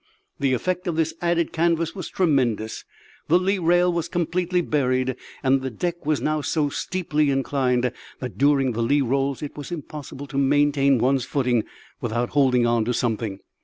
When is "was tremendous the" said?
1.93-3.37